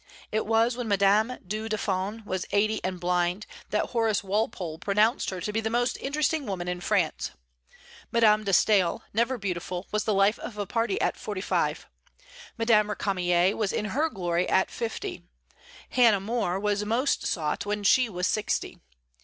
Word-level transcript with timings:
It 0.31 0.47
was 0.47 0.75
when 0.75 0.87
Madame 0.87 1.37
du 1.45 1.69
Deffand 1.69 2.25
was 2.25 2.47
eighty, 2.51 2.83
and 2.83 2.99
blind, 2.99 3.45
that 3.69 3.91
Horace 3.91 4.23
Walpole 4.23 4.79
pronounced 4.79 5.29
her 5.29 5.39
to 5.41 5.53
be 5.53 5.61
the 5.61 5.69
most 5.69 5.95
interesting 6.01 6.47
woman 6.47 6.67
in 6.67 6.81
France. 6.81 7.29
Madame 8.11 8.43
de 8.43 8.51
Staël, 8.51 9.01
never 9.13 9.37
beautiful, 9.37 9.87
was 9.91 10.05
the 10.05 10.13
life 10.15 10.39
of 10.39 10.57
a 10.57 10.65
party 10.65 10.99
at 10.99 11.17
forty 11.17 11.39
five; 11.39 11.85
Madame 12.57 12.87
Récamier 12.87 13.53
was 13.55 13.71
in 13.71 13.85
her 13.93 14.09
glory 14.09 14.49
at 14.49 14.71
fifty; 14.71 15.21
Hannah 15.91 16.19
More 16.19 16.59
was 16.59 16.83
most 16.83 17.27
sought 17.27 17.67
when 17.67 17.83
she 17.83 18.09
was 18.09 18.25
sixty. 18.25 18.79